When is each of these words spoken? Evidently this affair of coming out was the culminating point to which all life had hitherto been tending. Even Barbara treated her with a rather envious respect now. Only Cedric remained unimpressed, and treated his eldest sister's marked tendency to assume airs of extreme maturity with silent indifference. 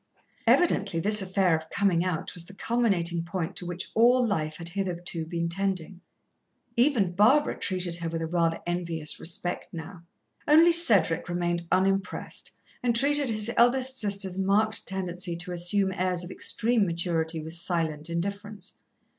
Evidently 0.47 0.99
this 0.99 1.21
affair 1.21 1.55
of 1.55 1.69
coming 1.69 2.03
out 2.03 2.33
was 2.33 2.47
the 2.47 2.55
culminating 2.55 3.21
point 3.23 3.55
to 3.55 3.67
which 3.67 3.91
all 3.93 4.25
life 4.25 4.55
had 4.55 4.69
hitherto 4.69 5.27
been 5.27 5.47
tending. 5.47 6.01
Even 6.75 7.11
Barbara 7.13 7.55
treated 7.55 7.97
her 7.97 8.09
with 8.09 8.23
a 8.23 8.27
rather 8.27 8.61
envious 8.65 9.19
respect 9.19 9.71
now. 9.71 10.01
Only 10.47 10.71
Cedric 10.71 11.29
remained 11.29 11.67
unimpressed, 11.71 12.49
and 12.81 12.95
treated 12.95 13.29
his 13.29 13.51
eldest 13.57 13.99
sister's 13.99 14.39
marked 14.39 14.87
tendency 14.87 15.35
to 15.37 15.51
assume 15.51 15.91
airs 15.93 16.23
of 16.23 16.31
extreme 16.31 16.83
maturity 16.83 17.39
with 17.43 17.53
silent 17.53 18.09
indifference. 18.09 18.81